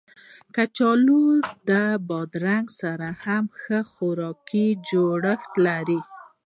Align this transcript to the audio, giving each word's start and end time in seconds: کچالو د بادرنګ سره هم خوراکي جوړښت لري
کچالو 0.55 1.23
د 1.69 1.71
بادرنګ 2.07 2.65
سره 2.81 3.07
هم 3.23 3.43
خوراکي 3.91 4.67
جوړښت 4.89 5.51
لري 5.65 5.99